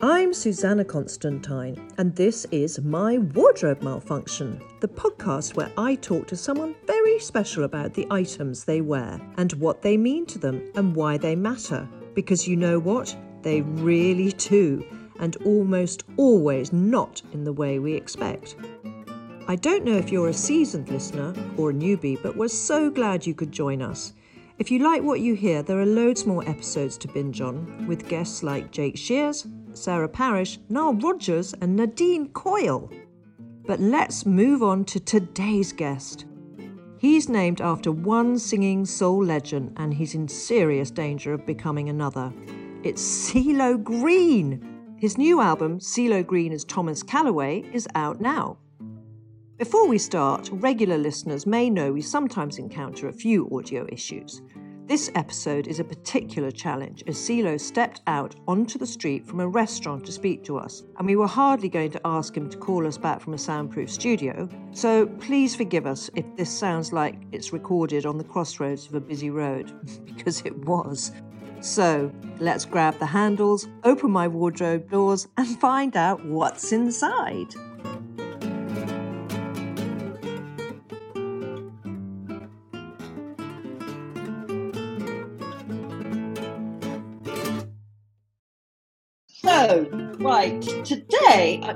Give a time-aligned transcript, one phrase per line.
[0.00, 6.36] I'm Susannah Constantine, and this is My Wardrobe Malfunction, the podcast where I talk to
[6.36, 10.96] someone very special about the items they wear and what they mean to them and
[10.96, 11.86] why they matter.
[12.14, 13.14] Because you know what?
[13.42, 14.84] They really do,
[15.20, 18.56] and almost always not in the way we expect.
[19.48, 23.26] I don't know if you're a seasoned listener or a newbie, but we're so glad
[23.26, 24.14] you could join us.
[24.58, 28.08] If you like what you hear, there are loads more episodes to binge on with
[28.08, 32.90] guests like Jake Shears, Sarah Parish, Nile Rodgers, and Nadine Coyle.
[33.66, 36.24] But let's move on to today's guest.
[36.96, 42.32] He's named after one singing soul legend, and he's in serious danger of becoming another.
[42.82, 44.96] It's CeeLo Green.
[44.96, 48.56] His new album, CeeLo Green as Thomas Callaway, is out now.
[49.58, 54.42] Before we start, regular listeners may know we sometimes encounter a few audio issues.
[54.84, 59.48] This episode is a particular challenge as CeeLo stepped out onto the street from a
[59.48, 62.86] restaurant to speak to us, and we were hardly going to ask him to call
[62.86, 64.46] us back from a soundproof studio.
[64.72, 69.00] So please forgive us if this sounds like it's recorded on the crossroads of a
[69.00, 69.72] busy road,
[70.04, 71.12] because it was.
[71.60, 77.54] So let's grab the handles, open my wardrobe doors, and find out what's inside.
[89.66, 91.74] Right, today, I,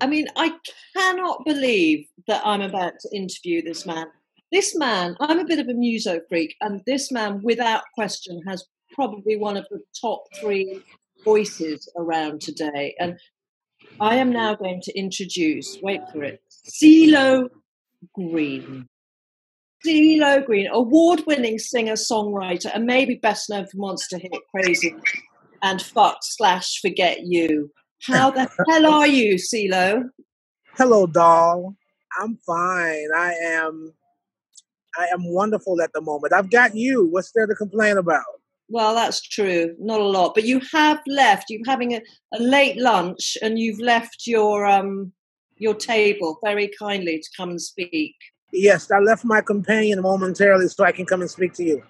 [0.00, 0.54] I mean, I
[0.96, 4.06] cannot believe that I'm about to interview this man.
[4.50, 8.64] This man, I'm a bit of a muso freak, and this man, without question, has
[8.92, 10.82] probably one of the top three
[11.24, 12.96] voices around today.
[12.98, 13.16] And
[14.00, 17.50] I am now going to introduce, wait for it, CeeLo
[18.16, 18.88] Green.
[19.86, 24.92] CeeLo Green, award winning singer songwriter, and maybe best known for Monster Hit Crazy
[25.62, 27.70] and fuck slash forget you.
[28.06, 30.04] How the hell are you, CeeLo?
[30.76, 31.74] Hello, doll.
[32.20, 33.08] I'm fine.
[33.16, 33.92] I am.
[34.98, 36.32] I am wonderful at the moment.
[36.32, 37.06] I've got you.
[37.10, 38.24] What's there to complain about?
[38.68, 39.74] Well, that's true.
[39.78, 41.46] Not a lot, but you have left.
[41.48, 42.02] You're having a,
[42.34, 45.12] a late lunch, and you've left your um
[45.56, 48.14] your table very kindly to come and speak.
[48.52, 51.82] Yes, I left my companion momentarily so I can come and speak to you.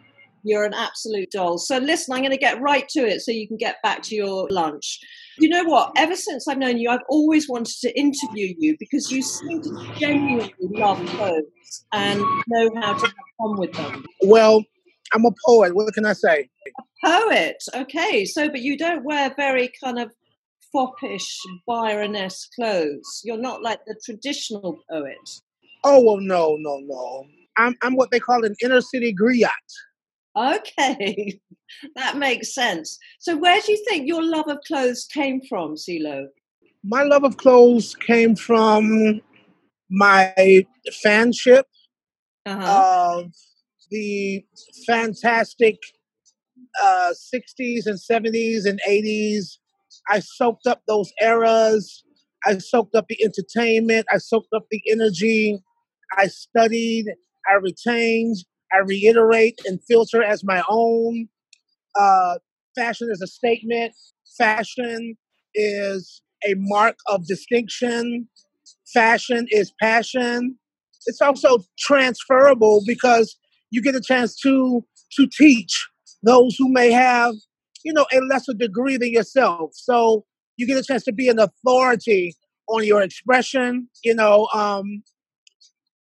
[0.44, 1.58] You're an absolute doll.
[1.58, 4.14] So, listen, I'm going to get right to it so you can get back to
[4.14, 4.98] your lunch.
[5.38, 5.92] You know what?
[5.96, 9.94] Ever since I've known you, I've always wanted to interview you because you seem to
[9.98, 14.04] genuinely love clothes and know how to have fun with them.
[14.22, 14.64] Well,
[15.14, 15.74] I'm a poet.
[15.74, 16.48] What can I say?
[16.66, 17.62] A poet.
[17.74, 18.24] Okay.
[18.24, 20.10] So, but you don't wear very kind of
[20.72, 23.22] foppish Byron-esque clothes.
[23.24, 25.16] You're not like the traditional poet.
[25.84, 27.24] Oh, well, no, no, no.
[27.56, 29.48] I'm, I'm what they call an inner city griot.
[30.36, 31.40] Okay,
[31.96, 32.98] that makes sense.
[33.18, 36.26] So, where do you think your love of clothes came from, CeeLo?
[36.84, 39.20] My love of clothes came from
[39.90, 40.64] my
[41.04, 41.64] fanship
[42.46, 43.16] uh-huh.
[43.16, 43.32] of
[43.90, 44.44] the
[44.86, 45.76] fantastic
[46.82, 49.58] uh, 60s and 70s and 80s.
[50.08, 52.04] I soaked up those eras.
[52.46, 54.06] I soaked up the entertainment.
[54.12, 55.58] I soaked up the energy.
[56.16, 57.06] I studied.
[57.50, 58.36] I retained.
[58.72, 61.28] I reiterate and filter as my own.
[61.98, 62.38] Uh,
[62.76, 63.92] fashion is a statement.
[64.36, 65.16] Fashion
[65.54, 68.28] is a mark of distinction.
[68.92, 70.56] Fashion is passion.
[71.06, 73.36] It's also transferable because
[73.70, 75.88] you get a chance to to teach
[76.22, 77.34] those who may have,
[77.84, 79.70] you know, a lesser degree than yourself.
[79.74, 80.24] So
[80.56, 82.34] you get a chance to be an authority
[82.68, 83.88] on your expression.
[84.04, 85.02] You know, um,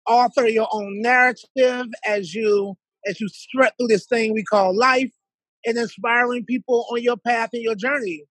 [0.07, 2.75] author your own narrative as you
[3.05, 5.11] as you strut through this thing we call life
[5.65, 8.23] and inspiring people on your path and your journey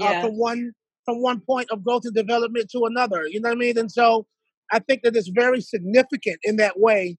[0.00, 0.10] uh, yeah.
[0.10, 0.72] uh, from one
[1.04, 3.90] from one point of growth and development to another you know what i mean and
[3.90, 4.26] so
[4.72, 7.16] i think that it's very significant in that way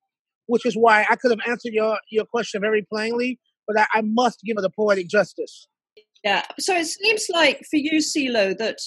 [0.48, 4.02] which is why i could have answered your your question very plainly but i, I
[4.02, 5.68] must give it a poetic justice
[6.24, 8.78] yeah so it seems like for you CeeLo that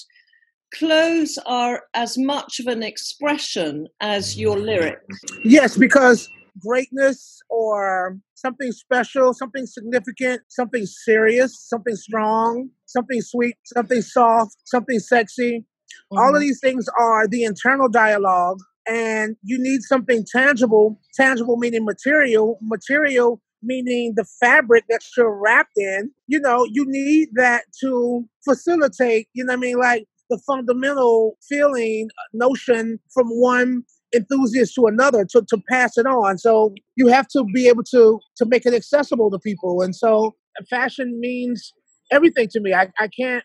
[0.73, 5.19] clothes are as much of an expression as your lyrics.
[5.43, 6.29] Yes, because
[6.59, 14.99] greatness or something special, something significant, something serious, something strong, something sweet, something soft, something
[14.99, 15.59] sexy.
[15.59, 16.17] Mm-hmm.
[16.17, 16.41] All of mm-hmm.
[16.41, 20.99] these things are the internal dialogue, and you need something tangible.
[21.15, 26.11] Tangible meaning material, material meaning the fabric that you're wrapped in.
[26.27, 29.77] You know, you need that to facilitate, you know I mean?
[29.77, 33.83] Like the fundamental feeling, uh, notion from one
[34.15, 36.37] enthusiast to another to, to pass it on.
[36.37, 39.81] So you have to be able to to make it accessible to people.
[39.81, 40.35] And so
[40.69, 41.73] fashion means
[42.11, 42.73] everything to me.
[42.73, 43.43] I, I can't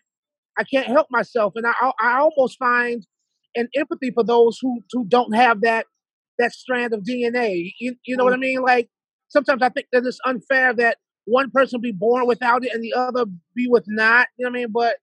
[0.57, 1.53] I can't help myself.
[1.55, 3.05] And I I almost find
[3.55, 5.85] an empathy for those who who don't have that
[6.39, 7.71] that strand of DNA.
[7.79, 8.61] You, you know what I mean?
[8.61, 8.89] Like
[9.29, 12.93] sometimes I think that it's unfair that one person be born without it and the
[12.93, 14.27] other be with not.
[14.37, 14.71] You know what I mean?
[14.71, 14.95] But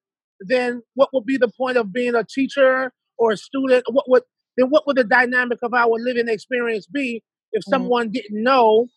[0.47, 3.85] then what would be the point of being a teacher or a student?
[3.91, 4.23] What would
[4.56, 7.23] then what would the dynamic of our living experience be
[7.53, 7.71] if mm-hmm.
[7.71, 8.89] someone didn't know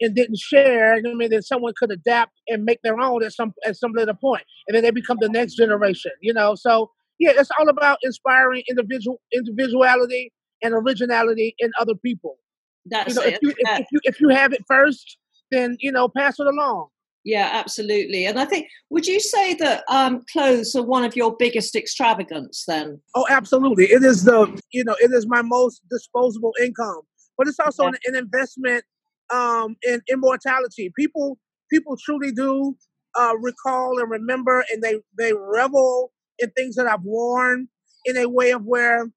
[0.00, 0.94] and didn't share?
[0.94, 4.14] I mean, then someone could adapt and make their own at some at some later
[4.14, 6.12] point, and then they become the next generation.
[6.20, 10.32] You know, so yeah, it's all about inspiring individual individuality
[10.62, 12.38] and originality in other people.
[12.86, 13.34] That's you know, it.
[13.34, 15.18] If you, if, if you if you have it first,
[15.50, 16.88] then you know pass it along.
[17.24, 18.26] Yeah, absolutely.
[18.26, 22.64] And I think, would you say that um, clothes are one of your biggest extravagance
[22.68, 23.00] then?
[23.14, 23.86] Oh, absolutely.
[23.86, 27.00] It is the, you know, it is my most disposable income,
[27.38, 27.88] but it's also yeah.
[27.88, 28.84] an, an, investment
[29.32, 30.92] um, in immortality.
[30.98, 31.38] People,
[31.70, 32.76] people truly do
[33.18, 37.68] uh, recall and remember, and they they revel in things that I've worn
[38.04, 39.08] in a way of where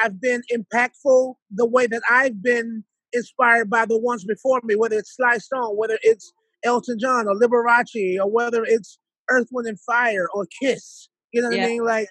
[0.00, 4.98] I've been impactful, the way that I've been inspired by the ones before me, whether
[4.98, 6.32] it's Sly Stone, whether it's
[6.64, 8.98] Elton John or Liberace or whether it's
[9.30, 11.08] Earth, Wind and Fire or Kiss.
[11.32, 11.64] You know what yeah.
[11.64, 11.84] I mean?
[11.84, 12.08] Like,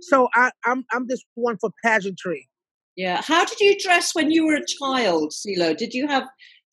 [0.00, 2.48] so I, I'm I'm just one for pageantry.
[2.96, 3.22] Yeah.
[3.22, 5.76] How did you dress when you were a child, CeeLo?
[5.76, 6.24] Did you have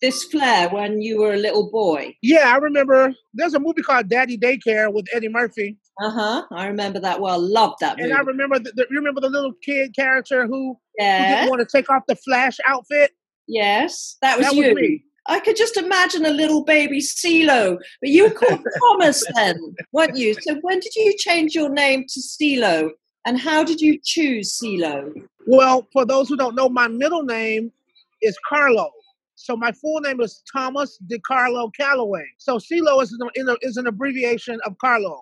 [0.01, 2.15] this flair when you were a little boy?
[2.21, 3.13] Yeah, I remember.
[3.33, 5.77] There's a movie called Daddy Daycare with Eddie Murphy.
[6.01, 6.43] Uh huh.
[6.51, 7.39] I remember that well.
[7.39, 8.09] Loved that movie.
[8.09, 11.19] And I remember the, the, remember the little kid character who, yes.
[11.19, 13.11] who didn't want to take off the Flash outfit.
[13.47, 14.67] Yes, that was that you.
[14.67, 15.03] Was me.
[15.29, 20.17] I could just imagine a little baby CeeLo, but you were called Thomas then, weren't
[20.17, 20.33] you?
[20.41, 22.89] So when did you change your name to CeeLo,
[23.25, 25.13] and how did you choose CeeLo?
[25.45, 27.71] Well, for those who don't know, my middle name
[28.23, 28.89] is Carlo.
[29.35, 32.25] So my full name is Thomas DeCarlo Callaway.
[32.37, 35.21] So CeeLo is an, is an abbreviation of Carlo.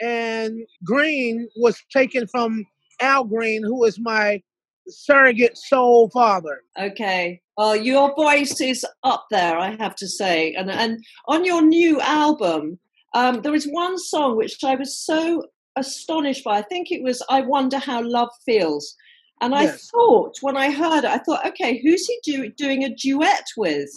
[0.00, 2.64] And Green was taken from
[3.00, 4.40] Al Green, who is my
[4.88, 6.62] surrogate soul father.
[6.78, 7.40] Okay.
[7.56, 10.54] Well, your voice is up there, I have to say.
[10.54, 12.78] And and on your new album,
[13.14, 15.44] um, there is one song which I was so
[15.76, 16.58] astonished by.
[16.58, 18.96] I think it was "I Wonder How Love Feels,"
[19.40, 19.90] and I yes.
[19.90, 23.90] thought when I heard it, I thought, okay, who's he do, doing a duet with?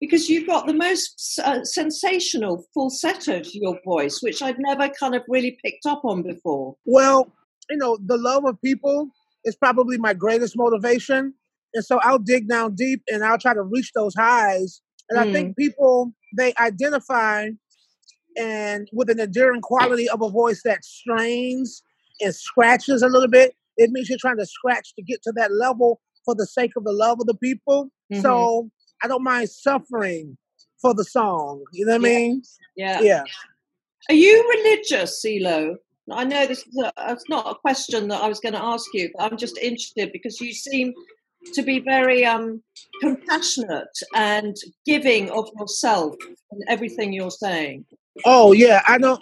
[0.00, 5.14] Because you've got the most uh, sensational falsetto to your voice, which I'd never kind
[5.14, 6.76] of really picked up on before.
[6.84, 7.32] Well,
[7.70, 9.08] you know, the love of people
[9.44, 11.34] is probably my greatest motivation.
[11.74, 14.80] And so I'll dig down deep and I'll try to reach those highs.
[15.10, 15.22] And mm.
[15.22, 15.56] I think mm.
[15.56, 17.48] people they identify
[18.36, 21.82] and with an enduring quality of a voice that strains
[22.20, 23.54] and scratches a little bit.
[23.76, 26.84] It means you're trying to scratch to get to that level for the sake of
[26.84, 27.90] the love of the people.
[28.12, 28.22] Mm-hmm.
[28.22, 28.70] So
[29.02, 30.36] I don't mind suffering
[30.80, 31.62] for the song.
[31.72, 32.16] You know what yeah.
[32.16, 32.42] I mean?
[32.76, 33.00] Yeah.
[33.00, 33.24] Yeah.
[34.08, 35.76] Are you religious, CeeLo?
[36.10, 38.86] I know this is a, it's not a question that I was going to ask
[38.92, 40.92] you, but I'm just interested because you seem
[41.52, 42.62] to be very um,
[43.00, 44.56] compassionate and
[44.86, 46.14] giving of yourself
[46.50, 47.84] and everything you're saying.
[48.24, 49.20] Oh yeah, I don't,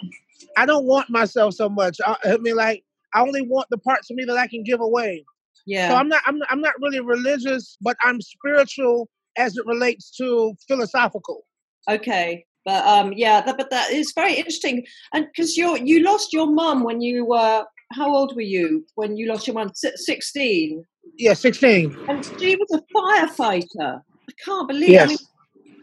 [0.57, 1.97] I don't want myself so much.
[2.05, 4.81] I, I mean, like I only want the parts of me that I can give
[4.81, 5.25] away.
[5.65, 5.89] Yeah.
[5.89, 10.53] So I'm not, I'm, I'm not really religious, but I'm spiritual as it relates to
[10.67, 11.45] philosophical.
[11.89, 12.45] Okay.
[12.65, 16.47] But um, yeah, that, but that is very interesting, and because you you lost your
[16.47, 19.71] mum when you were how old were you when you lost your mum?
[19.73, 20.85] Sixteen.
[21.17, 21.95] Yeah, sixteen.
[22.07, 24.01] And she was a firefighter.
[24.01, 24.89] I can't believe.
[24.89, 25.05] Yes.
[25.05, 25.17] I mean,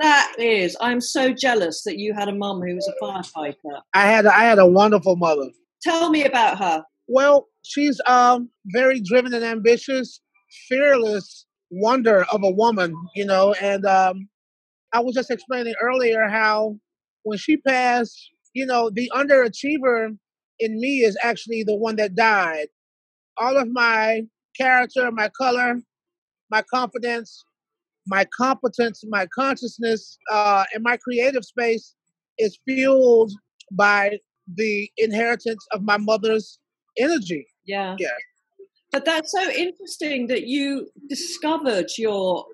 [0.00, 0.76] that is.
[0.80, 3.80] I'm so jealous that you had a mum who was a firefighter.
[3.94, 5.50] I had I had a wonderful mother.
[5.82, 6.84] Tell me about her.
[7.06, 10.20] Well, she's um very driven and ambitious,
[10.68, 14.28] fearless wonder of a woman, you know, and um
[14.92, 16.76] I was just explaining earlier how
[17.22, 20.16] when she passed, you know, the underachiever
[20.58, 22.68] in me is actually the one that died.
[23.38, 24.22] All of my
[24.56, 25.76] character, my color,
[26.50, 27.44] my confidence,
[28.06, 31.94] my competence, my consciousness, uh, and my creative space
[32.38, 33.32] is fueled
[33.72, 34.18] by
[34.56, 36.58] the inheritance of my mother's
[36.98, 37.46] energy.
[37.64, 37.96] Yeah.
[37.98, 38.08] Yeah.
[38.90, 42.44] But that's so interesting that you discovered your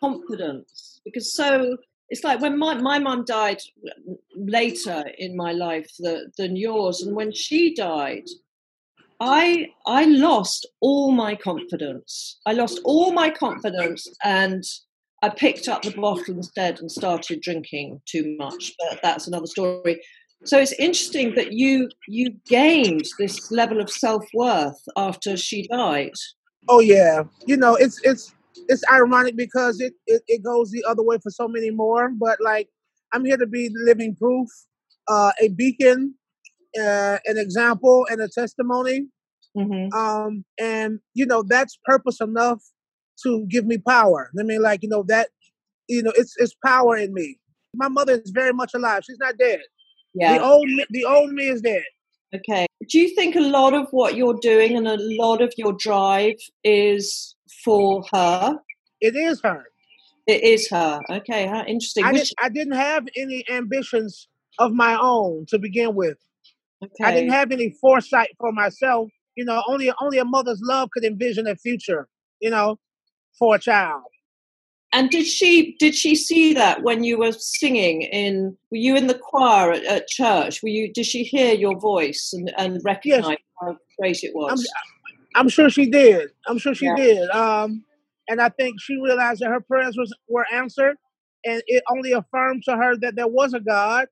[0.00, 1.76] confidence because so
[2.08, 3.60] it's like when my my mum died
[4.36, 8.28] later in my life the, than yours, and when she died,
[9.20, 12.38] I I lost all my confidence.
[12.46, 14.62] I lost all my confidence, and
[15.22, 18.74] I picked up the bottle instead and started drinking too much.
[18.78, 20.00] But that's another story.
[20.44, 26.14] So it's interesting that you you gained this level of self worth after she died.
[26.68, 28.35] Oh yeah, you know it's it's
[28.68, 32.10] it's ironic because it, it, it goes the other way for so many more.
[32.10, 32.68] But like,
[33.12, 34.48] I'm here to be living proof,
[35.08, 36.14] uh, a beacon,
[36.78, 39.08] uh, an example, and a testimony.
[39.56, 39.96] Mm-hmm.
[39.96, 42.62] Um, and you know that's purpose enough
[43.22, 44.30] to give me power.
[44.38, 45.28] I mean, like you know that,
[45.88, 47.38] you know, it's it's power in me.
[47.74, 49.02] My mother is very much alive.
[49.06, 49.60] She's not dead.
[50.14, 50.38] Yeah.
[50.38, 51.84] The old me, the old me is dead.
[52.34, 52.66] Okay.
[52.88, 56.36] Do you think a lot of what you're doing and a lot of your drive
[56.64, 57.35] is
[57.66, 58.58] for her?
[59.00, 59.64] It is her.
[60.26, 61.00] It is her.
[61.10, 62.04] Okay, how interesting.
[62.04, 66.16] I, did, I didn't have any ambitions of my own to begin with.
[66.82, 67.04] Okay.
[67.04, 69.10] I didn't have any foresight for myself.
[69.34, 72.08] You know, only only a mother's love could envision a future.
[72.40, 72.78] You know,
[73.38, 74.04] for a child.
[74.92, 78.56] And did she did she see that when you were singing in?
[78.70, 80.62] Were you in the choir at, at church?
[80.62, 80.92] Were you?
[80.92, 83.38] Did she hear your voice and and recognize yes.
[83.60, 84.60] how great it was?
[84.60, 84.95] I'm,
[85.36, 86.30] I'm, sure she did.
[86.46, 86.96] I'm sure she yeah.
[86.96, 87.30] did.
[87.30, 87.84] Um,
[88.28, 90.96] and I think she realized that her prayers was, were answered,
[91.44, 94.06] and it only affirmed to her that there was a God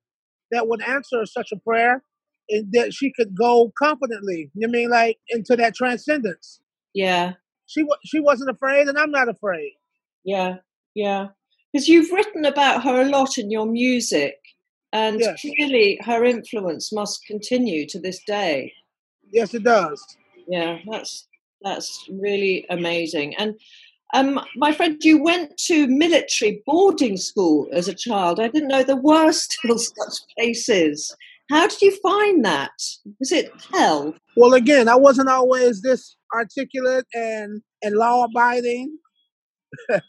[0.51, 2.03] that would answer such a prayer,
[2.49, 4.51] and that she could go confidently.
[4.53, 6.61] You know I mean like into that transcendence?
[6.93, 7.33] Yeah.
[7.65, 9.73] She she wasn't afraid, and I'm not afraid.
[10.23, 10.57] Yeah,
[10.93, 11.27] yeah.
[11.73, 14.35] Because you've written about her a lot in your music,
[14.93, 15.41] and yes.
[15.41, 18.71] clearly her influence must continue to this day.
[19.31, 20.01] Yes, it does.
[20.47, 21.27] Yeah, that's
[21.61, 23.35] that's really amazing.
[23.37, 23.55] And
[24.13, 28.39] um, my friend, you went to military boarding school as a child.
[28.39, 31.15] I didn't know there were still such places.
[31.49, 32.71] How did you find that?
[33.19, 34.15] Was it hell?
[34.35, 38.97] Well, again, I wasn't always this articulate and and law abiding.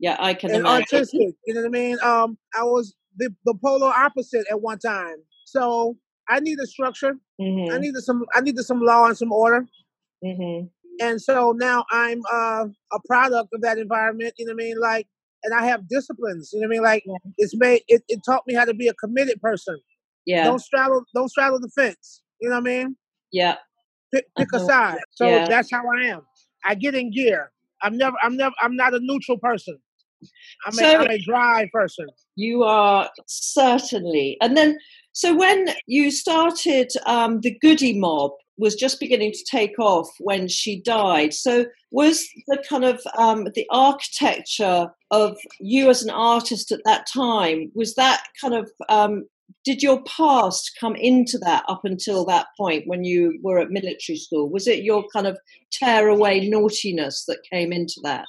[0.00, 0.82] yeah, I can and imagine.
[0.82, 1.34] artistic.
[1.46, 1.98] You know what I mean?
[2.02, 5.16] Um, I was the the polar opposite at one time.
[5.46, 5.96] So
[6.30, 7.14] I needed structure.
[7.40, 7.74] Mm-hmm.
[7.74, 8.24] I needed some.
[8.34, 9.66] I needed some law and some order.
[10.24, 10.66] Mm-hmm
[11.00, 14.34] and so now I'm uh, a product of that environment.
[14.38, 14.80] You know what I mean?
[14.80, 15.08] Like,
[15.42, 16.50] and I have disciplines.
[16.52, 16.82] You know what I mean?
[16.82, 17.30] Like, yeah.
[17.38, 19.78] it's made it, it taught me how to be a committed person.
[20.26, 20.44] Yeah.
[20.44, 22.22] Don't straddle don't straddle the fence.
[22.40, 22.96] You know what I mean?
[23.32, 23.56] Yeah.
[24.14, 24.64] Pick, pick uh-huh.
[24.64, 24.98] a side.
[25.12, 25.48] So yeah.
[25.48, 26.22] that's how I am.
[26.64, 27.50] I get in gear.
[27.82, 28.16] I'm never.
[28.22, 28.54] I'm never.
[28.60, 29.78] I'm not a neutral person.
[30.66, 32.06] I'm, so, a, I'm a dry person.
[32.36, 34.36] You are certainly.
[34.40, 34.78] And then,
[35.12, 40.46] so when you started um, the Goodie Mob, was just beginning to take off when
[40.46, 41.32] she died.
[41.32, 47.06] So, was the kind of um, the architecture of you as an artist at that
[47.12, 49.24] time was that kind of um,
[49.64, 54.18] did your past come into that up until that point when you were at military
[54.18, 54.48] school?
[54.48, 55.38] Was it your kind of
[55.72, 58.28] tear away naughtiness that came into that?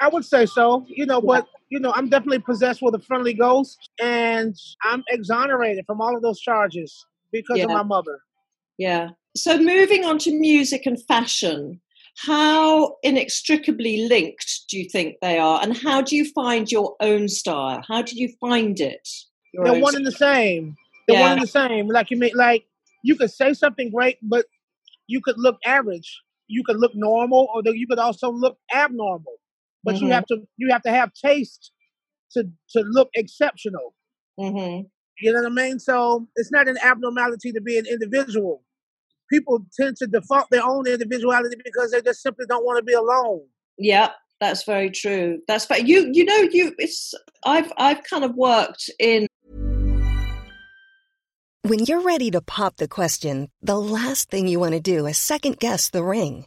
[0.00, 0.84] I would say so.
[0.88, 5.84] You know, but you know, I'm definitely possessed with a friendly ghost, and I'm exonerated
[5.86, 7.64] from all of those charges because yeah.
[7.64, 8.20] of my mother.
[8.78, 9.10] Yeah.
[9.36, 11.80] So moving on to music and fashion,
[12.26, 17.28] how inextricably linked do you think they are, and how do you find your own
[17.28, 17.82] style?
[17.86, 19.08] How did you find it?
[19.54, 20.76] They're one and the same.
[21.06, 21.22] They're yeah.
[21.22, 21.88] one and the same.
[21.88, 22.64] Like you mean, like
[23.02, 24.46] you could say something great, but
[25.06, 26.20] you could look average.
[26.48, 29.39] You could look normal, or you could also look abnormal.
[29.82, 30.06] But mm-hmm.
[30.06, 31.72] you have to you have to have taste
[32.32, 33.94] to to look exceptional.
[34.38, 34.86] Mm-hmm.
[35.20, 35.78] You know what I mean?
[35.78, 38.62] So it's not an abnormality to be an individual
[39.30, 42.92] people tend to default their own individuality because they just simply don't want to be
[42.92, 43.40] alone.
[43.78, 44.10] Yeah,
[44.40, 45.38] that's very true.
[45.48, 49.26] That's but you you know you it's I've I've kind of worked in
[51.62, 55.16] When you're ready to pop the question, the last thing you want to do is
[55.16, 56.46] second guess the ring.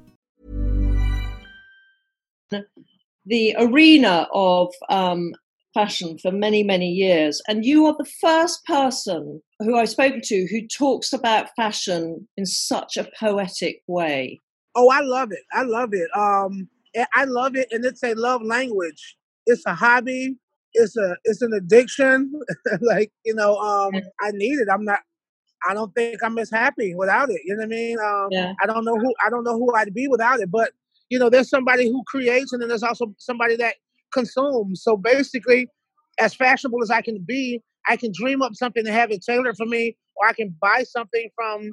[3.25, 5.31] The arena of um,
[5.73, 7.41] fashion for many, many years.
[7.47, 12.45] And you are the first person who I've spoken to who talks about fashion in
[12.45, 14.39] such a poetic way.
[14.75, 15.43] Oh, I love it.
[15.53, 16.09] I love it.
[16.15, 16.69] Um,
[17.15, 19.17] I love it, and it's a love language.
[19.45, 20.35] It's a hobby.
[20.73, 22.31] It's a it's an addiction.
[22.81, 24.67] like you know, um, I need it.
[24.71, 24.99] I'm not.
[25.69, 27.41] I don't think I'm as happy without it.
[27.45, 27.97] You know what I mean?
[27.99, 28.53] Um, yeah.
[28.61, 30.49] I don't know who I don't know who I'd be without it.
[30.49, 30.71] But
[31.11, 33.75] you know, there's somebody who creates, and then there's also somebody that
[34.13, 34.81] consumes.
[34.81, 35.67] So basically,
[36.19, 39.57] as fashionable as I can be, I can dream up something and have it tailored
[39.57, 41.69] for me, or I can buy something from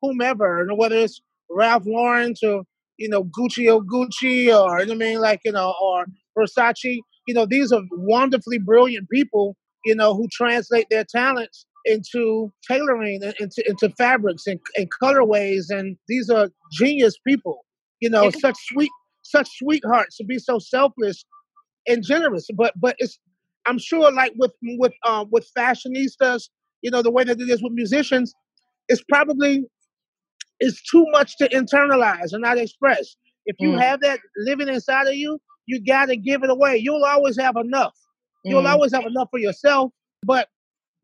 [0.00, 2.62] whomever, you know, whether it's Ralph Lauren or,
[2.98, 6.06] you know Gucci or Gucci, or you know I mean, like you know, or
[6.38, 7.00] Versace.
[7.26, 9.56] You know, these are wonderfully brilliant people.
[9.84, 15.96] You know, who translate their talents into tailoring, into into fabrics and, and colorways, and
[16.08, 17.65] these are genius people.
[18.00, 18.90] You know, such sweet,
[19.22, 21.24] such sweethearts to be so selfless
[21.86, 22.46] and generous.
[22.54, 23.18] But but it's
[23.66, 26.48] I'm sure like with with um with fashionistas,
[26.82, 28.34] you know, the way that it is with musicians,
[28.88, 29.64] it's probably
[30.60, 33.16] it's too much to internalize and not express.
[33.46, 33.80] If you mm.
[33.80, 36.78] have that living inside of you, you got to give it away.
[36.78, 37.94] You'll always have enough.
[38.44, 38.70] You'll mm.
[38.70, 39.92] always have enough for yourself.
[40.24, 40.48] But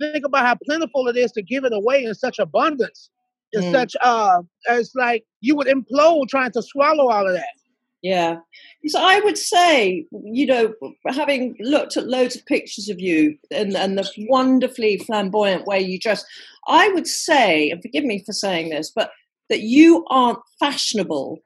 [0.00, 3.10] think about how plentiful it is to give it away in such abundance.
[3.52, 3.72] In mm.
[3.72, 7.54] such uh, it's like you would implode trying to swallow all of that.
[8.02, 8.38] Yeah.
[8.86, 10.74] So I would say, you know,
[11.06, 16.00] having looked at loads of pictures of you and, and the wonderfully flamboyant way you
[16.00, 16.24] dress,
[16.66, 19.12] I would say, and forgive me for saying this, but
[19.50, 21.38] that you aren't fashionable,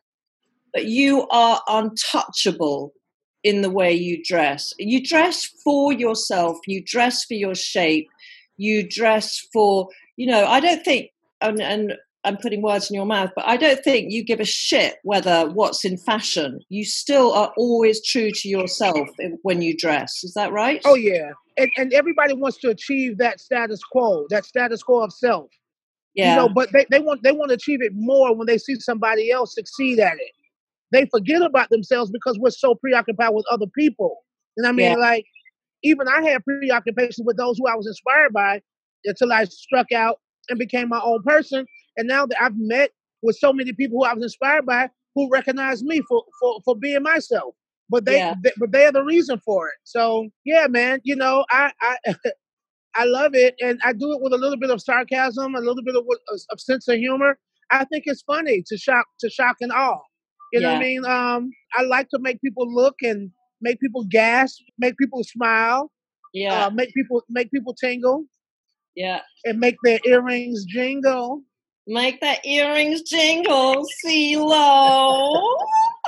[0.73, 2.93] but you are untouchable
[3.45, 4.73] in the way you dress.
[4.79, 8.09] You dress for yourself, you dress for your shape,
[8.57, 13.07] you dress for, you know, I don't think, and, and I'm putting words in your
[13.07, 16.61] mouth, but I don't think you give a shit whether what's in fashion.
[16.69, 19.09] You still are always true to yourself
[19.43, 20.25] when you dress.
[20.25, 20.81] Is that right?
[20.85, 25.13] Oh yeah, and, and everybody wants to achieve that status quo, that status quo of
[25.13, 25.49] self.
[26.15, 26.31] Yeah.
[26.31, 28.75] You know, but they, they want they want to achieve it more when they see
[28.81, 30.33] somebody else succeed at it.
[30.91, 34.19] They forget about themselves because we're so preoccupied with other people.
[34.57, 34.97] And I mean, yeah.
[34.97, 35.27] like,
[35.83, 38.63] even I had preoccupations with those who I was inspired by
[39.05, 40.19] until I struck out
[40.49, 41.67] and became my own person.
[41.97, 42.91] And now that I've met
[43.23, 46.77] with so many people who I was inspired by who recognize me for for, for
[46.77, 47.55] being myself.
[47.89, 48.35] But they, yeah.
[48.43, 49.77] they but they are the reason for it.
[49.85, 51.97] So yeah, man, you know, I I
[52.97, 55.83] I love it, and I do it with a little bit of sarcasm, a little
[55.83, 56.05] bit of,
[56.51, 57.39] of sense of humor.
[57.71, 60.01] I think it's funny to shock to shock and awe.
[60.53, 60.75] You know yeah.
[60.75, 61.05] what I mean?
[61.05, 63.31] Um, I like to make people look and
[63.61, 65.91] make people gasp, make people smile.
[66.33, 66.67] Yeah.
[66.67, 68.25] Uh, make people make people tingle.
[68.97, 69.21] Yeah.
[69.45, 71.43] And make their earrings jingle.
[71.87, 74.51] Make the earrings jingle, CeeLo.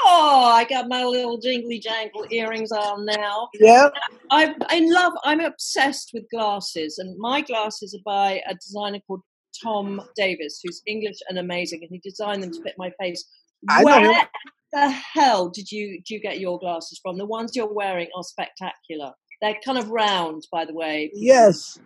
[0.05, 3.49] Oh, I got my little jingly jangle earrings on now.
[3.61, 3.91] Yeah.
[4.31, 9.23] I I love I'm obsessed with glasses and my glasses are by a designer called
[9.63, 13.25] Tom Davies, who's English and amazing, and he designed them to fit my face.
[13.69, 14.29] I Where
[14.73, 17.19] the hell did you do you get your glasses from?
[17.19, 19.13] The ones you're wearing are spectacular.
[19.41, 21.11] They're kind of round, by the way.
[21.15, 21.79] Yes.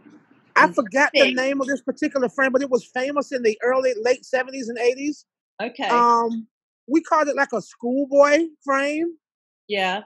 [0.57, 3.95] I forgot the name of this particular frame, but it was famous in the early
[4.03, 5.27] late seventies and eighties.
[5.63, 5.89] Okay.
[5.89, 6.47] Um,
[6.89, 9.17] we called it like a schoolboy frame.
[9.69, 10.03] Yeah.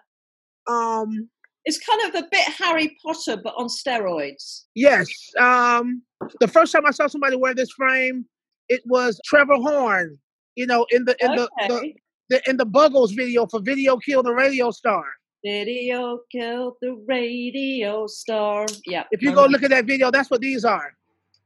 [0.68, 1.28] Um,
[1.64, 4.62] it's kind of a bit Harry Potter, but on steroids.
[4.74, 5.08] Yes.
[5.38, 6.02] Um,
[6.40, 8.26] the first time I saw somebody wear this frame,
[8.68, 10.18] it was Trevor Horn.
[10.54, 11.46] You know, in the in okay.
[11.68, 11.92] the, the,
[12.30, 15.04] the in the Buggles video for "Video Kill the Radio Star."
[15.46, 18.66] Video killed the radio star.
[18.84, 19.04] Yeah.
[19.12, 20.92] If you go look at that video, that's what these are.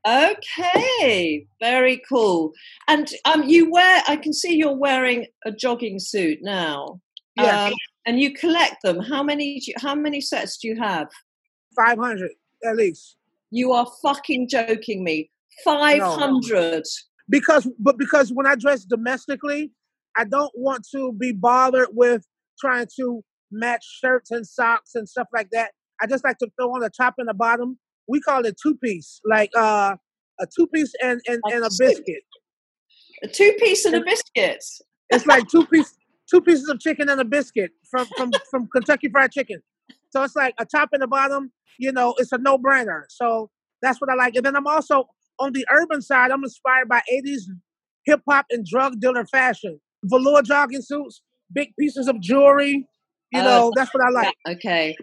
[0.09, 2.53] Okay, very cool.
[2.89, 4.03] And um, you wear.
[4.09, 7.03] I can see you're wearing a jogging suit now.
[7.37, 7.67] Yeah.
[7.67, 7.75] Um,
[8.07, 9.01] and you collect them.
[9.01, 9.61] How many?
[9.63, 11.09] You, how many sets do you have?
[11.77, 12.31] Five hundred
[12.65, 13.17] at least.
[13.51, 15.31] You are fucking joking me.
[15.63, 16.85] Five hundred.
[16.85, 16.91] No.
[17.29, 19.73] Because, but because when I dress domestically,
[20.17, 22.27] I don't want to be bothered with
[22.59, 25.73] trying to match shirts and socks and stuff like that.
[26.01, 27.79] I just like to throw on the top and the bottom.
[28.09, 29.97] We call it two piece, like uh,
[30.41, 32.23] a two piece and, and, and a biscuit.
[33.23, 34.65] A two piece and a biscuit.
[35.11, 35.95] It's like two piece
[36.31, 39.61] two pieces of chicken and a biscuit from from from Kentucky Fried Chicken.
[40.11, 41.53] So it's like a top and a bottom.
[41.79, 43.03] You know, it's a no brainer.
[43.09, 43.51] So
[43.83, 44.37] that's what I like.
[44.37, 45.09] And then I'm also
[45.39, 46.31] on the urban side.
[46.31, 47.43] I'm inspired by 80s
[48.05, 49.81] hip hop and drug dealer fashion.
[50.05, 52.87] Velour jogging suits, big pieces of jewelry.
[53.33, 54.35] You uh, know, that's what I like.
[54.49, 54.97] Okay.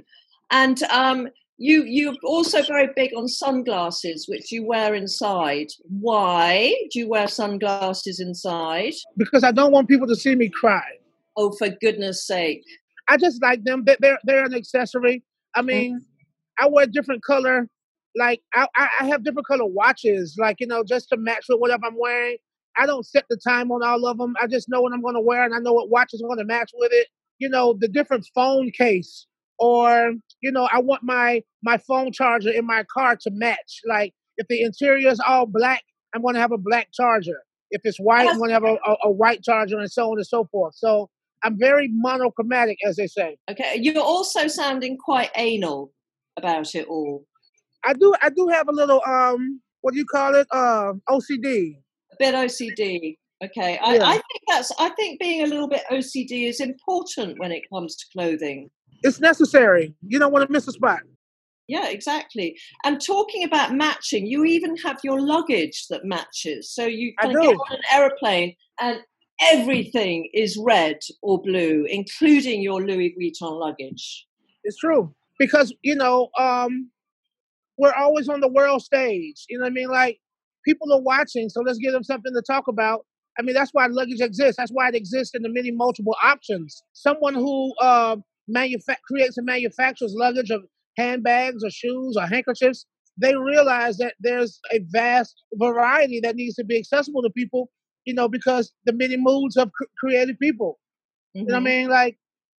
[0.52, 5.68] And um, you you're also very big on sunglasses, which you wear inside.
[5.84, 8.94] Why do you wear sunglasses inside?
[9.18, 10.86] Because I don't want people to see me cry.
[11.36, 12.64] Oh, for goodness sake!
[13.08, 13.84] I just like them.
[13.86, 15.24] They're they're an accessory.
[15.56, 15.68] I mm-hmm.
[15.68, 16.66] mean, mm-hmm.
[16.66, 17.68] I wear different color.
[18.16, 21.88] Like I I have different color watches, like you know, just to match with whatever
[21.88, 22.38] I'm wearing.
[22.80, 24.36] I don't set the time on all of them.
[24.40, 26.38] I just know what I'm going to wear, and I know what watch is going
[26.38, 27.08] to match with it.
[27.40, 29.28] You know, the different phone case
[29.60, 33.82] or you know i want my my phone charger in my car to match.
[33.88, 37.44] Like if the interior is all black i'm going to have a black charger.
[37.72, 40.18] If it's white i'm going to have a, a, a, white charger and so on
[40.18, 40.76] and so forth.
[40.76, 41.10] So
[41.44, 43.38] i'm very monochromatic as they say.
[43.50, 45.92] Okay you're also sounding quite anal
[46.38, 47.26] about it all.
[47.84, 50.48] I do i do have a little um what do you call it?
[50.52, 51.78] Uh ocd
[52.12, 54.08] a bit ocd okay I, yeah.
[54.08, 57.96] I think that's i think being a little bit ocd is important when it comes
[57.96, 58.70] to clothing
[59.04, 59.96] it's necessary.
[60.06, 61.00] You don't want to miss a spot.
[61.68, 62.58] Yeah, exactly.
[62.86, 66.74] And talking about matching, you even have your luggage that matches.
[66.74, 69.00] So you can get on an aeroplane and
[69.42, 74.26] everything is red or blue, including your Louis Vuitton luggage.
[74.64, 75.14] It's true.
[75.40, 76.90] Because, you know, um,
[77.78, 79.46] we're always on the world stage.
[79.50, 79.90] You know what I mean?
[79.90, 80.20] Like
[80.66, 83.06] people are watching, so let's give them something to talk about.
[83.40, 84.58] I mean, that's why luggage exists.
[84.58, 86.82] That's why it exists in the many multiple options.
[86.94, 90.64] Someone who uh, manufa- creates and manufactures luggage of
[90.98, 92.86] handbags or shoes or handkerchiefs,
[93.18, 97.70] they realize that there's a vast variety that needs to be accessible to people,
[98.06, 100.80] you know, because the many moods of cr- creative people.
[101.36, 101.40] Mm-hmm.
[101.40, 101.82] You know what I mm-hmm.
[101.82, 101.90] mean?
[101.90, 102.18] Like,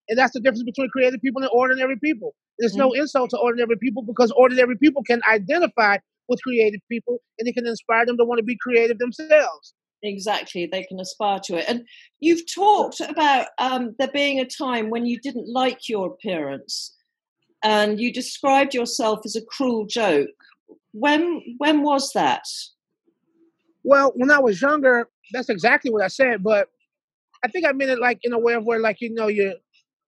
[0.08, 2.34] and that's the difference between creative people and ordinary people.
[2.58, 2.80] There's mm-hmm.
[2.80, 7.54] no insult to ordinary people because ordinary people can identify with creative people and it
[7.54, 9.74] can inspire them to want to be creative themselves.
[10.02, 11.64] Exactly, they can aspire to it.
[11.68, 11.84] And
[12.20, 16.94] you've talked about um, there being a time when you didn't like your appearance,
[17.64, 20.28] and you described yourself as a cruel joke.
[20.92, 22.44] When when was that?
[23.82, 26.44] Well, when I was younger, that's exactly what I said.
[26.44, 26.68] But
[27.44, 29.54] I think I meant it like in a way of where, like you know, you're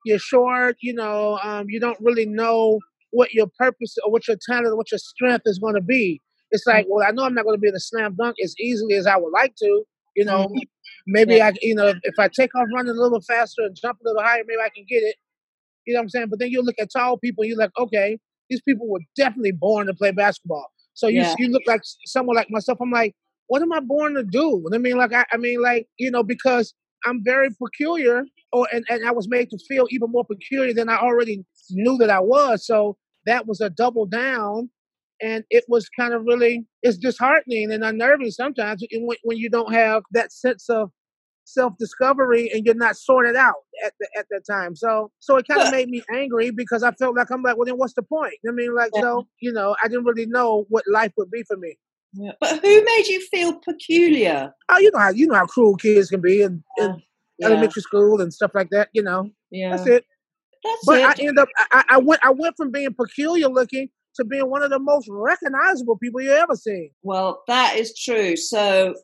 [0.04, 0.76] you're short.
[0.80, 2.78] You know, um, you don't really know
[3.10, 6.20] what your purpose or what your talent or what your strength is going to be
[6.50, 8.54] it's like, well, I know I'm not going to be able to slam dunk as
[8.58, 9.84] easily as I would like to.
[10.16, 10.58] You know, mm-hmm.
[11.06, 11.48] maybe yeah.
[11.48, 14.22] I, you know, if I take off running a little faster and jump a little
[14.22, 15.16] higher, maybe I can get it.
[15.86, 16.26] You know what I'm saying?
[16.30, 19.86] But then you look at tall people, you're like, okay, these people were definitely born
[19.86, 20.66] to play basketball.
[20.94, 21.34] So you yeah.
[21.38, 22.78] you look like someone like myself.
[22.80, 23.14] I'm like,
[23.46, 24.64] what am I born to do?
[24.72, 26.74] I mean, like, I, I mean, like, you know, because
[27.06, 30.88] I'm very peculiar, or and, and I was made to feel even more peculiar than
[30.88, 32.66] I already knew that I was.
[32.66, 34.70] So that was a double down
[35.22, 39.72] and it was kind of really it's disheartening and unnerving sometimes when, when you don't
[39.72, 40.90] have that sense of
[41.44, 43.54] self-discovery and you're not sorted out
[43.84, 46.92] at the, at that time so so it kind of made me angry because i
[46.92, 49.00] felt like i'm like well then what's the point i mean like yeah.
[49.00, 51.76] so you know i didn't really know what life would be for me
[52.12, 52.32] yeah.
[52.40, 56.08] but who made you feel peculiar oh you know how you know how cruel kids
[56.08, 56.96] can be in, in oh,
[57.38, 57.46] yeah.
[57.46, 60.04] elementary school and stuff like that you know yeah that's it
[60.62, 61.20] that's but it.
[61.20, 64.62] I end up I, I went I went from being peculiar looking to being one
[64.62, 66.90] of the most recognizable people you ever seen.
[67.02, 68.36] Well, that is true.
[68.36, 68.94] So,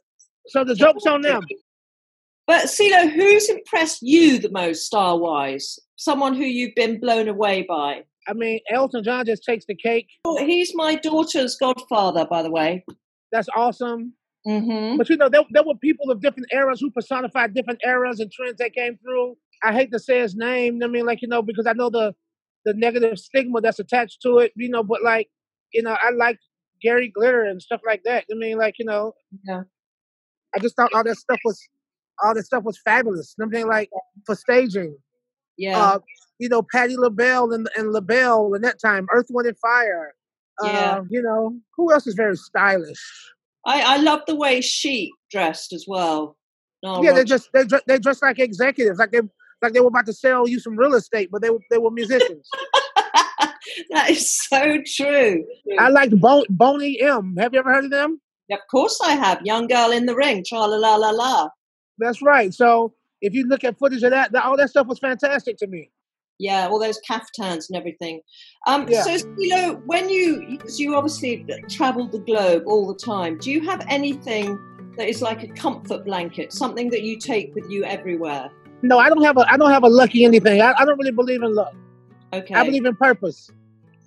[0.49, 1.43] so the joke's on them.
[2.47, 5.79] But CeeLo, who's impressed you the most star wise?
[5.97, 8.05] Someone who you've been blown away by?
[8.29, 10.09] I mean, Elton John just takes the cake.
[10.25, 12.85] Oh, he's my daughter's godfather, by the way.
[13.33, 14.15] That's awesome.
[14.47, 14.97] Mm-hmm.
[14.97, 18.31] But you know, there, there were people of different eras who personified different eras and
[18.31, 19.37] trends that came through.
[19.65, 20.81] I hate to say his name.
[20.85, 22.15] I mean, like you know, because I know the
[22.67, 25.29] the negative stigma that's attached to it, you know, but like,
[25.73, 26.39] you know, I like
[26.83, 28.25] Gary Glitter and stuff like that.
[28.31, 29.13] I mean, like, you know,
[29.45, 29.63] yeah.
[30.55, 31.59] I just thought all that stuff was
[32.23, 33.35] all that stuff was fabulous.
[33.41, 33.89] I mean, like
[34.27, 34.99] for staging.
[35.57, 35.81] Yeah.
[35.81, 35.99] Uh,
[36.39, 40.15] you know, Patti LaBelle and and LaBelle in that time, Earth, Wind and Fire.
[40.63, 40.99] Yeah.
[40.99, 42.99] Uh, you know, who else is very stylish?
[43.65, 46.37] I, I love the way she dressed as well.
[46.83, 49.23] No, yeah, they just they they dress like executives, like they
[49.63, 51.91] like they were about to sell you some real estate, but they were they were
[51.91, 52.49] musicians.
[53.91, 55.45] that is so true.
[55.79, 57.37] I liked Bo- Boney M.
[57.39, 58.21] Have you ever heard of them?
[58.51, 59.43] Of course I have.
[59.43, 61.49] Young girl in the ring, tra la la la la.
[61.99, 62.53] That's right.
[62.55, 65.67] So if you look at footage of that, that all that stuff was fantastic to
[65.67, 65.91] me.
[66.39, 68.21] Yeah, all those caftans and everything.
[68.67, 69.03] Um, yeah.
[69.03, 73.63] So, you know, when you, you obviously travel the globe all the time, do you
[73.63, 74.59] have anything
[74.99, 78.51] that is like a comfort blanket, something that you take with you everywhere?
[78.87, 80.61] No, I don't have a I don't have a lucky anything.
[80.61, 81.75] I, I don't really believe in luck.
[82.33, 82.55] Okay.
[82.55, 83.51] I believe in purpose,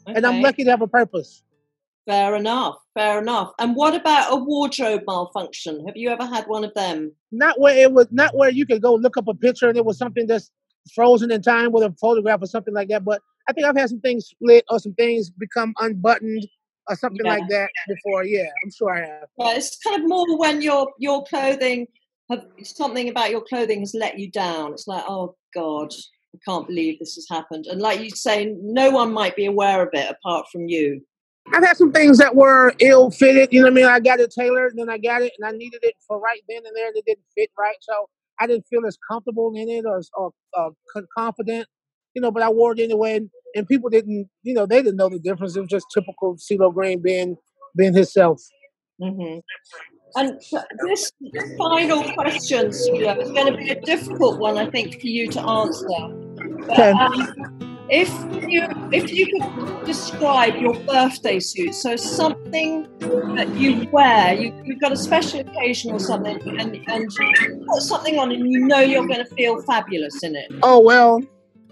[0.07, 0.15] okay.
[0.15, 1.43] and I'm lucky to have a purpose.
[2.05, 2.77] Fair enough.
[2.95, 3.53] Fair enough.
[3.59, 5.85] And what about a wardrobe malfunction?
[5.85, 7.11] Have you ever had one of them?
[7.31, 8.07] Not where it was.
[8.09, 10.49] Not where you could go look up a picture and it was something that's
[10.95, 13.05] frozen in time with a photograph or something like that.
[13.05, 16.47] But I think I've had some things split or some things become unbuttoned
[16.87, 17.35] or something yeah.
[17.35, 18.23] like that before.
[18.23, 19.27] Yeah, I'm sure I have.
[19.37, 21.87] Yeah, it's kind of more when your your clothing
[22.29, 24.73] have something about your clothing has let you down.
[24.73, 25.93] It's like, oh God,
[26.35, 27.65] I can't believe this has happened.
[27.67, 31.01] And like you say, no one might be aware of it apart from you.
[31.51, 33.49] I've had some things that were ill fitted.
[33.51, 33.85] You know what I mean?
[33.85, 36.41] I got it tailored, and then I got it, and I needed it for right
[36.47, 37.75] then and there, and it didn't fit right.
[37.81, 38.07] So
[38.39, 40.69] I didn't feel as comfortable in it or, or uh,
[41.17, 41.67] confident,
[42.13, 42.31] you know.
[42.31, 45.19] But I wore it anyway, and, and, people didn't, you know, they didn't know the
[45.19, 45.55] difference.
[45.55, 47.35] It was just typical CeeLo Green being
[47.75, 48.41] being himself.
[49.01, 49.39] Mm-hmm.
[50.15, 50.41] And
[50.85, 51.11] this
[51.57, 55.41] final question, Sula, is going to be a difficult one, I think, for you to
[55.41, 55.85] answer.
[56.67, 56.91] But, okay.
[56.91, 58.09] Um, if
[58.47, 62.87] you if you could describe your birthday suit, so something
[63.35, 67.81] that you wear, you, have got a special occasion or something, and and you put
[67.81, 70.51] something on, and you know you're going to feel fabulous in it.
[70.61, 71.19] Oh well,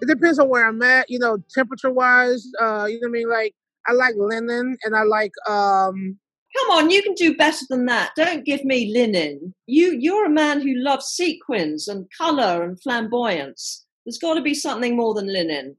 [0.01, 1.07] it depends on where I'm at.
[1.07, 3.29] You know, temperature wise, uh, you know what I mean.
[3.29, 3.55] Like
[3.87, 5.31] I like linen, and I like.
[5.47, 6.17] um
[6.57, 8.11] Come on, you can do better than that.
[8.15, 9.53] Don't give me linen.
[9.67, 13.85] You you're a man who loves sequins and color and flamboyance.
[14.05, 15.75] There's got to be something more than linen.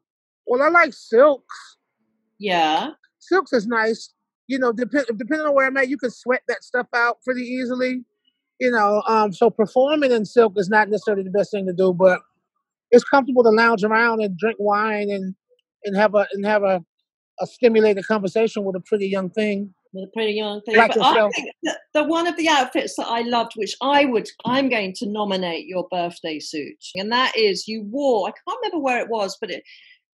[0.47, 1.77] Well, I like silks.
[2.38, 2.91] Yeah.
[3.19, 4.12] Silks is nice.
[4.47, 7.43] You know, depend, depending on where I'm at, you can sweat that stuff out pretty
[7.43, 8.05] easily.
[8.61, 11.93] You know, um, so performing in silk is not necessarily the best thing to do,
[11.93, 12.21] but
[12.91, 15.35] it's comfortable to lounge around and drink wine and
[15.85, 16.85] and have a and have a,
[17.41, 19.75] a stimulated conversation with a pretty young thing.
[19.96, 20.77] A pretty young thing.
[20.77, 21.51] Like but I think
[21.94, 25.66] the one of the outfits that I loved, which I would I'm going to nominate
[25.66, 26.77] your birthday suit.
[26.94, 29.62] And that is you wore, I can't remember where it was, but it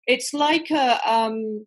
[0.07, 1.67] it's like a um,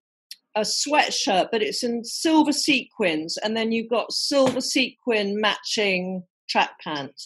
[0.55, 6.71] a sweatshirt, but it's in silver sequins, and then you've got silver sequin matching track
[6.83, 7.25] pants.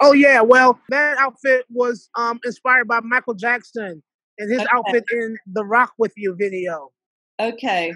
[0.00, 4.02] Oh yeah, well that outfit was um, inspired by Michael Jackson
[4.38, 4.68] and his okay.
[4.72, 6.90] outfit in the Rock with You video.
[7.40, 7.92] Okay,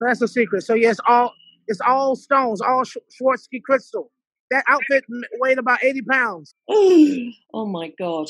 [0.00, 0.62] that's the secret.
[0.62, 1.32] So yes, all
[1.70, 4.10] it's all stones, all Swarovski crystal.
[4.50, 5.04] That outfit
[5.38, 6.54] weighed about eighty pounds.
[6.68, 8.26] oh my god!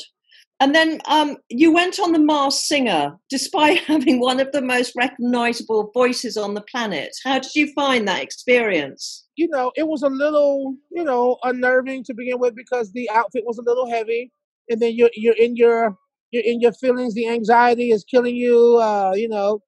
[0.59, 4.93] And then um, you went on The Masked Singer, despite having one of the most
[4.95, 7.09] recognizable voices on the planet.
[7.25, 9.25] How did you find that experience?
[9.35, 13.43] You know, it was a little, you know, unnerving to begin with because the outfit
[13.43, 14.31] was a little heavy,
[14.69, 15.97] and then you're you're in your
[16.29, 17.15] you're in your feelings.
[17.15, 18.77] The anxiety is killing you.
[18.77, 19.63] Uh, you know,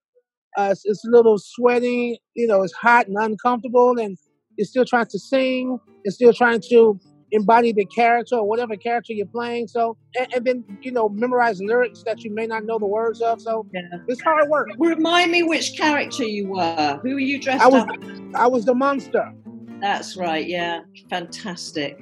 [0.58, 4.18] uh, it's, it's a little sweaty, You know, it's hot and uncomfortable, and
[4.58, 5.80] you're still trying to sing.
[6.06, 7.00] You're still trying to
[7.32, 9.68] embody the character or whatever character you're playing.
[9.68, 13.22] So, and, and, then you know, memorize lyrics that you may not know the words
[13.22, 13.42] of.
[13.42, 13.82] So, yeah.
[14.08, 14.70] it's hard work.
[14.78, 17.00] Remind me which character you were.
[17.02, 18.36] Who were you dressed I was, up?
[18.36, 19.34] I was the monster.
[19.82, 20.48] That's right.
[20.48, 22.00] Yeah, fantastic.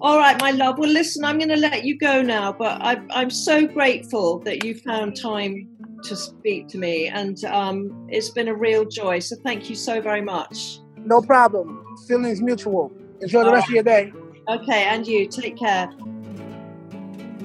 [0.00, 0.78] All right, my love.
[0.78, 4.64] Well, listen, I'm going to let you go now, but I, I'm so grateful that
[4.64, 5.68] you found time
[6.04, 9.18] to speak to me, and um, it's been a real joy.
[9.18, 10.80] So, thank you so very much.
[10.96, 11.84] No problem.
[12.06, 12.92] Feelings mutual.
[13.20, 14.12] Enjoy the rest of your day.
[14.48, 15.26] Okay, and you.
[15.26, 15.90] Take care.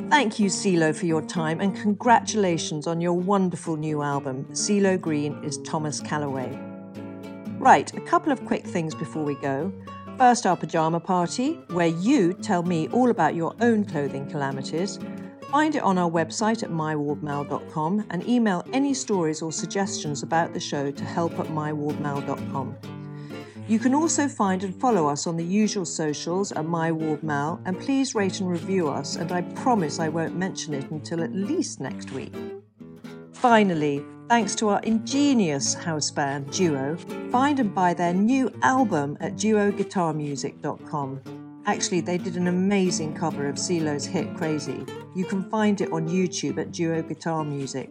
[0.10, 5.44] Thank you, CeeLo, for your time and congratulations on your wonderful new album, CeeLo Green
[5.44, 6.56] is Thomas Callaway.
[7.58, 9.74] Right, a couple of quick things before we go.
[10.20, 15.00] First, our pajama party, where you tell me all about your own clothing calamities.
[15.54, 20.60] Find it on our website at mywardmal.com and email any stories or suggestions about the
[20.60, 22.76] show to help at mywardmal.com.
[23.68, 28.16] You can also find and follow us on the usual socials at MyWardMal, and please
[28.16, 32.12] rate and review us, and I promise I won't mention it until at least next
[32.14, 32.34] week.
[33.34, 36.98] Finally, thanks to our ingenious house band Duo,
[37.32, 41.43] find and buy their new album at duoguitarmusic.com.
[41.66, 44.86] Actually, they did an amazing cover of CeeLo's hit Crazy.
[45.16, 47.90] You can find it on YouTube at Duo Guitar Music.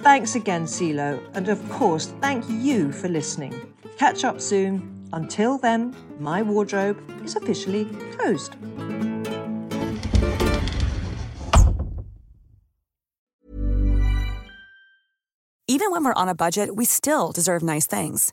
[0.00, 3.74] Thanks again, CeeLo, and of course, thank you for listening.
[3.96, 5.08] Catch up soon.
[5.12, 8.56] Until then, my wardrobe is officially closed.
[15.66, 18.32] Even when we're on a budget, we still deserve nice things.